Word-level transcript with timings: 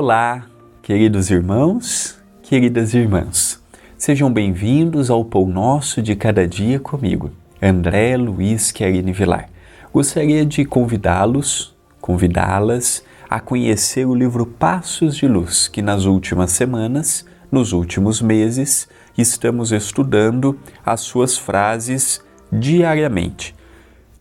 Olá, 0.00 0.46
queridos 0.80 1.28
irmãos, 1.28 2.16
queridas 2.40 2.94
irmãs. 2.94 3.60
Sejam 3.96 4.32
bem-vindos 4.32 5.10
ao 5.10 5.24
Pão 5.24 5.44
Nosso 5.44 6.00
de 6.00 6.14
Cada 6.14 6.46
Dia 6.46 6.78
comigo, 6.78 7.32
André 7.60 8.16
Luiz 8.16 8.70
Querini 8.70 9.10
Vilar. 9.10 9.50
Gostaria 9.92 10.46
de 10.46 10.64
convidá-los, 10.64 11.76
convidá-las 12.00 13.02
a 13.28 13.40
conhecer 13.40 14.06
o 14.06 14.14
livro 14.14 14.46
Passos 14.46 15.16
de 15.16 15.26
Luz, 15.26 15.66
que 15.66 15.82
nas 15.82 16.04
últimas 16.04 16.52
semanas, 16.52 17.26
nos 17.50 17.72
últimos 17.72 18.22
meses, 18.22 18.88
estamos 19.18 19.72
estudando 19.72 20.56
as 20.86 21.00
suas 21.00 21.36
frases 21.36 22.22
diariamente. 22.52 23.52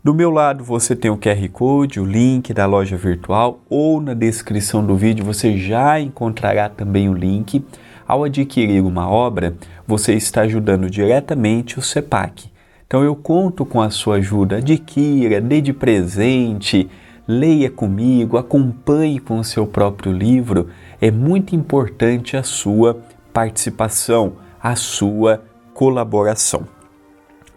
Do 0.08 0.14
meu 0.14 0.32
lado 0.32 0.64
você 0.64 0.96
tem 0.96 1.12
o 1.12 1.18
QR 1.18 1.50
Code, 1.52 2.00
o 2.00 2.06
link 2.06 2.54
da 2.54 2.66
loja 2.66 2.96
virtual, 2.96 3.60
ou 3.70 4.00
na 4.00 4.14
descrição 4.14 4.82
do 4.82 4.96
vídeo 4.96 5.26
você 5.26 5.58
já 5.58 6.00
encontrará 6.00 6.70
também 6.70 7.10
o 7.10 7.14
link. 7.14 7.62
Ao 8.08 8.24
adquirir 8.24 8.86
uma 8.86 9.10
obra, 9.10 9.58
você 9.86 10.14
está 10.14 10.44
ajudando 10.44 10.90
diretamente 10.90 11.78
o 11.78 11.82
CEPAC. 11.82 12.50
Então 12.88 13.04
eu 13.04 13.18
conto 13.18 13.66
com 13.66 13.82
a 13.82 13.90
sua 13.90 14.16
ajuda. 14.16 14.60
Adquira, 14.60 15.42
dê 15.42 15.60
de 15.60 15.74
presente, 15.74 16.90
leia 17.28 17.70
comigo, 17.70 18.38
acompanhe 18.38 19.20
com 19.20 19.38
o 19.40 19.44
seu 19.44 19.68
próprio 19.68 20.14
livro. 20.14 20.70
É 21.02 21.12
muito 21.12 21.54
importante 21.54 22.38
a 22.38 22.44
sua 22.44 22.98
participação, 23.34 24.36
a 24.64 24.74
sua 24.74 25.44
colaboração. 25.74 26.77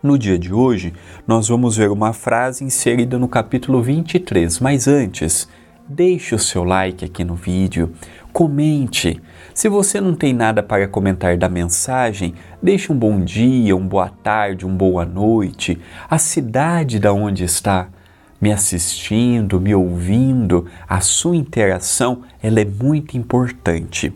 No 0.03 0.17
dia 0.17 0.39
de 0.39 0.51
hoje, 0.51 0.95
nós 1.27 1.49
vamos 1.49 1.77
ver 1.77 1.91
uma 1.91 2.15
frase 2.15 2.65
inserida 2.65 3.19
no 3.19 3.29
capítulo 3.29 3.83
23, 3.83 4.59
mas 4.59 4.89
antes, 4.89 5.47
deixe 5.87 6.35
o 6.35 6.39
seu 6.39 6.65
like 6.65 7.05
aqui 7.05 7.23
no 7.23 7.35
vídeo, 7.35 7.93
comente. 8.33 9.21
Se 9.53 9.69
você 9.69 10.01
não 10.01 10.15
tem 10.15 10.33
nada 10.33 10.63
para 10.63 10.89
comentar 10.89 11.37
da 11.37 11.51
mensagem, 11.51 12.33
deixe 12.63 12.91
um 12.91 12.97
bom 12.97 13.21
dia, 13.21 13.77
um 13.77 13.87
boa 13.87 14.09
tarde, 14.09 14.65
um 14.65 14.75
boa 14.75 15.05
noite, 15.05 15.79
a 16.09 16.17
cidade 16.17 16.99
da 16.99 17.13
onde 17.13 17.45
está 17.45 17.89
me 18.41 18.51
assistindo, 18.51 19.61
me 19.61 19.75
ouvindo, 19.75 20.65
a 20.89 21.03
sua 21.03 21.37
interação, 21.37 22.23
ela 22.43 22.59
é 22.59 22.65
muito 22.65 23.19
importante. 23.19 24.11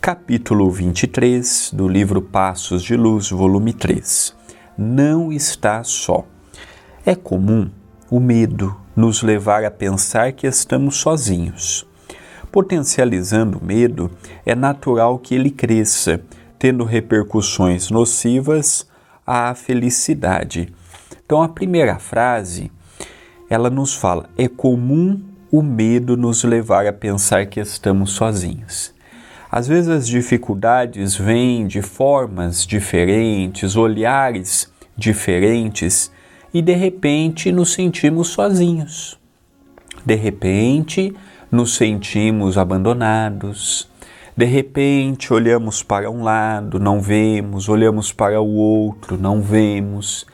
Capítulo 0.00 0.70
23 0.70 1.72
do 1.74 1.86
livro 1.86 2.22
Passos 2.22 2.82
de 2.82 2.96
Luz, 2.96 3.28
volume 3.28 3.74
3 3.74 4.35
não 4.76 5.32
está 5.32 5.82
só. 5.84 6.24
É 7.04 7.14
comum 7.14 7.70
o 8.10 8.20
medo 8.20 8.76
nos 8.94 9.22
levar 9.22 9.64
a 9.64 9.70
pensar 9.70 10.32
que 10.32 10.46
estamos 10.46 10.96
sozinhos. 10.96 11.86
Potencializando 12.50 13.58
o 13.58 13.64
medo, 13.64 14.10
é 14.44 14.54
natural 14.54 15.18
que 15.18 15.34
ele 15.34 15.50
cresça, 15.50 16.20
tendo 16.58 16.84
repercussões 16.84 17.90
nocivas 17.90 18.88
à 19.26 19.54
felicidade. 19.54 20.72
Então, 21.24 21.42
a 21.42 21.48
primeira 21.48 21.98
frase, 21.98 22.70
ela 23.50 23.68
nos 23.68 23.94
fala: 23.94 24.30
é 24.38 24.48
comum 24.48 25.20
o 25.50 25.62
medo 25.62 26.16
nos 26.16 26.44
levar 26.44 26.86
a 26.86 26.92
pensar 26.92 27.46
que 27.46 27.60
estamos 27.60 28.12
sozinhos. 28.12 28.95
Às 29.50 29.68
vezes 29.68 29.88
as 29.88 30.06
dificuldades 30.06 31.16
vêm 31.16 31.66
de 31.66 31.80
formas 31.80 32.66
diferentes, 32.66 33.76
olhares 33.76 34.70
diferentes 34.96 36.10
e 36.52 36.60
de 36.60 36.74
repente 36.74 37.52
nos 37.52 37.72
sentimos 37.72 38.28
sozinhos. 38.28 39.18
De 40.04 40.14
repente 40.14 41.14
nos 41.50 41.76
sentimos 41.76 42.58
abandonados. 42.58 43.88
De 44.36 44.44
repente 44.44 45.32
olhamos 45.32 45.82
para 45.82 46.10
um 46.10 46.22
lado, 46.22 46.78
não 46.78 47.00
vemos, 47.00 47.68
olhamos 47.68 48.12
para 48.12 48.40
o 48.40 48.54
outro, 48.54 49.16
não 49.16 49.40
vemos 49.40 50.26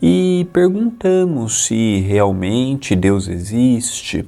e 0.00 0.46
perguntamos 0.52 1.64
se 1.64 2.00
realmente 2.00 2.94
Deus 2.94 3.26
existe 3.26 4.24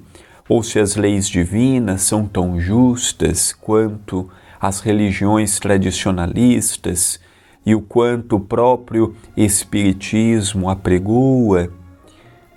ou 0.50 0.64
se 0.64 0.80
as 0.80 0.96
leis 0.96 1.28
divinas 1.28 2.02
são 2.02 2.26
tão 2.26 2.58
justas 2.58 3.52
quanto 3.52 4.28
as 4.60 4.80
religiões 4.80 5.60
tradicionalistas 5.60 7.20
e 7.64 7.72
o 7.72 7.80
quanto 7.80 8.34
o 8.34 8.40
próprio 8.40 9.14
Espiritismo 9.36 10.68
apregoa, 10.68 11.72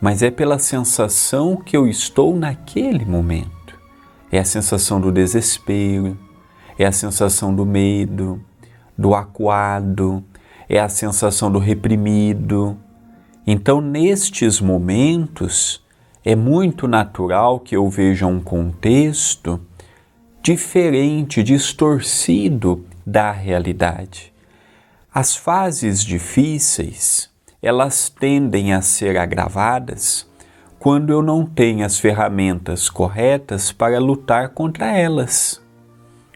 mas 0.02 0.24
é 0.24 0.32
pela 0.32 0.58
sensação 0.58 1.56
que 1.56 1.78
eu 1.78 1.88
estou 1.88 2.36
naquele 2.36 3.06
momento. 3.06 3.80
É 4.32 4.40
a 4.40 4.46
sensação 4.46 5.00
do 5.00 5.12
desespero, 5.12 6.18
é 6.80 6.88
a 6.88 6.92
sensação 6.92 7.56
do 7.56 7.64
medo, 7.64 8.44
do 8.98 9.14
acuado, 9.14 10.24
é 10.68 10.80
a 10.80 10.90
sensação 10.90 11.52
do 11.52 11.60
reprimido. 11.60 12.76
Então, 13.46 13.80
nestes 13.80 14.60
momentos, 14.60 15.84
é 16.26 16.36
muito 16.36 16.88
natural 16.88 17.60
que 17.60 17.76
eu 17.76 17.90
veja 17.90 18.26
um 18.26 18.40
contexto 18.40 19.60
diferente, 20.42 21.44
distorcido 21.44 22.86
da 23.06 23.32
realidade. 23.32 24.34
As 25.14 25.36
fases 25.36 26.04
difíceis, 26.04 27.30
elas 27.62 28.10
tendem 28.10 28.74
a 28.74 28.82
ser 28.82 29.18
agravadas 29.18 30.28
quando 30.80 31.12
eu 31.14 31.22
não 31.22 31.46
tenho 31.46 31.86
as 31.86 32.00
ferramentas 32.00 32.90
corretas 32.90 33.72
para 33.72 34.00
lutar 34.00 34.50
contra 34.50 34.98
elas. 34.98 35.62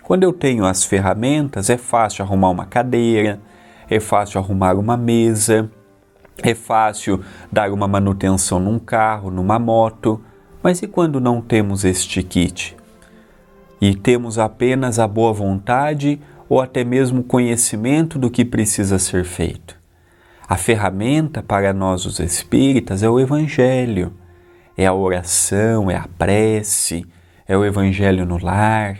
Quando 0.03 0.23
eu 0.23 0.31
tenho 0.31 0.65
as 0.65 0.85
ferramentas, 0.85 1.69
é 1.69 1.77
fácil 1.77 2.23
arrumar 2.23 2.49
uma 2.49 2.65
cadeira, 2.65 3.41
é 3.89 3.99
fácil 3.99 4.39
arrumar 4.39 4.75
uma 4.75 4.95
mesa, 4.95 5.69
é 6.43 6.53
fácil 6.53 7.23
dar 7.51 7.71
uma 7.71 7.87
manutenção 7.87 8.59
num 8.59 8.79
carro, 8.79 9.31
numa 9.31 9.57
moto, 9.57 10.21
mas 10.61 10.81
e 10.81 10.87
quando 10.87 11.19
não 11.19 11.41
temos 11.41 11.83
este 11.83 12.21
kit? 12.23 12.75
E 13.79 13.95
temos 13.95 14.39
apenas 14.39 14.99
a 14.99 15.07
boa 15.07 15.31
vontade 15.33 16.19
ou 16.49 16.61
até 16.61 16.83
mesmo 16.83 17.23
conhecimento 17.23 18.17
do 18.17 18.29
que 18.29 18.43
precisa 18.43 18.97
ser 18.97 19.23
feito? 19.23 19.75
A 20.47 20.55
ferramenta 20.55 21.43
para 21.43 21.73
nós, 21.73 22.05
os 22.05 22.19
espíritas, 22.19 23.03
é 23.03 23.09
o 23.09 23.19
Evangelho, 23.19 24.13
é 24.77 24.85
a 24.85 24.93
oração, 24.93 25.91
é 25.91 25.95
a 25.95 26.07
prece, 26.17 27.05
é 27.47 27.57
o 27.57 27.65
Evangelho 27.65 28.25
no 28.25 28.37
lar, 28.37 28.97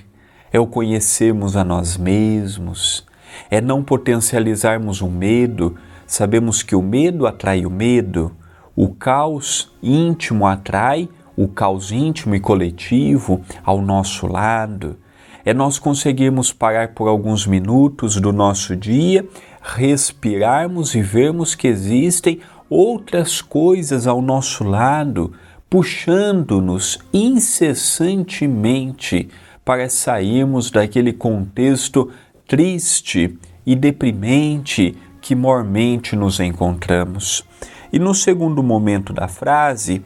é 0.52 0.60
o 0.60 0.68
conhecermos 0.68 1.56
a 1.56 1.64
nós 1.64 1.98
mesmos, 1.98 3.06
é 3.50 3.62
não 3.62 3.84
potencializarmos 3.84 5.02
o 5.02 5.08
medo 5.08 5.78
Sabemos 6.08 6.64
que 6.64 6.74
o 6.74 6.82
medo 6.82 7.28
atrai 7.28 7.64
o 7.66 7.70
medo, 7.70 8.32
o 8.74 8.88
caos 8.88 9.70
íntimo 9.84 10.48
atrai 10.48 11.10
o 11.36 11.50
caos 11.50 11.92
íntimo 11.92 12.34
e 12.34 12.40
coletivo 12.40 13.42
ao 13.64 13.82
nosso 13.82 14.26
lado. 14.26 14.96
É 15.44 15.54
nós 15.54 15.78
conseguirmos 15.78 16.54
parar 16.54 16.94
por 16.94 17.10
alguns 17.10 17.46
minutos 17.46 18.22
do 18.22 18.32
nosso 18.32 18.74
dia, 18.76 19.28
respirarmos 19.62 20.96
e 20.96 21.02
vermos 21.02 21.56
que 21.56 21.68
existem 21.68 22.40
outras 22.70 23.42
coisas 23.42 24.08
ao 24.08 24.22
nosso 24.22 24.64
lado, 24.64 25.34
puxando-nos 25.70 27.00
incessantemente 27.14 29.28
para 29.66 29.90
sairmos 29.90 30.72
daquele 30.72 31.12
contexto 31.12 32.10
triste 32.48 33.38
e 33.66 33.76
deprimente 33.76 34.96
que 35.28 35.36
mormente 35.36 36.16
nos 36.16 36.40
encontramos. 36.40 37.44
E 37.92 38.00
no 38.00 38.16
segundo 38.16 38.64
momento 38.64 39.12
da 39.12 39.28
frase, 39.28 40.02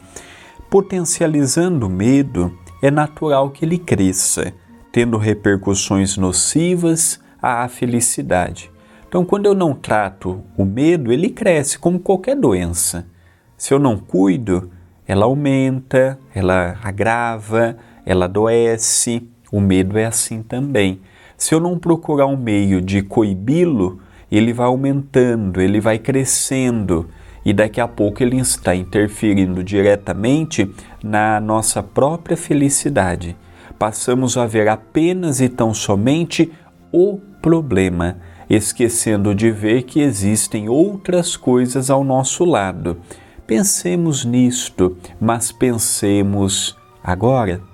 potencializando 0.68 1.86
o 1.86 1.90
medo, 1.92 2.58
é 2.82 2.90
natural 2.90 3.52
que 3.52 3.64
ele 3.64 3.78
cresça, 3.78 4.52
tendo 4.92 5.18
repercussões 5.18 6.18
nocivas 6.18 7.20
à 7.40 7.68
felicidade. 7.68 8.72
Então, 9.08 9.24
quando 9.24 9.46
eu 9.46 9.54
não 9.54 9.76
trato 9.76 10.42
o 10.58 10.66
medo, 10.66 11.14
ele 11.14 11.30
cresce 11.30 11.78
como 11.78 12.00
qualquer 12.00 12.36
doença. 12.36 13.06
Se 13.56 13.76
eu 13.76 13.78
não 13.78 14.00
cuido, 14.00 14.72
ela 15.08 15.26
aumenta, 15.26 16.18
ela 16.34 16.80
agrava, 16.82 17.78
ela 18.04 18.26
adoece. 18.26 19.30
O 19.52 19.62
medo 19.62 20.00
é 20.00 20.06
assim 20.06 20.42
também. 20.42 21.00
Se 21.38 21.54
eu 21.54 21.60
não 21.60 21.78
procurar 21.78 22.26
um 22.26 22.38
meio 22.38 22.82
de 22.82 23.04
coibi-lo, 23.04 24.02
ele 24.32 24.54
vai 24.54 24.68
aumentando, 24.68 25.60
ele 25.60 25.80
vai 25.80 26.00
crescendo 26.00 27.10
e 27.44 27.54
daqui 27.54 27.82
a 27.82 27.88
pouco 27.88 28.22
ele 28.22 28.38
está 28.38 28.76
interferindo 28.76 29.64
diretamente 29.64 30.70
na 31.04 31.40
nossa 31.40 31.82
própria 31.82 32.38
felicidade. 32.38 33.36
Passamos 33.78 34.38
a 34.38 34.46
ver 34.46 34.68
apenas 34.68 35.42
e 35.42 35.50
tão 35.50 35.74
somente 35.74 36.52
o 36.92 37.20
problema, 37.42 38.18
esquecendo 38.50 39.34
de 39.34 39.50
ver 39.50 39.84
que 39.84 40.02
existem 40.02 40.70
outras 40.70 41.36
coisas 41.36 41.90
ao 41.90 42.04
nosso 42.04 42.46
lado. 42.46 42.98
Pensemos 43.48 44.24
nisto, 44.24 44.96
mas 45.20 45.52
pensemos 45.52 46.78
agora. 47.04 47.71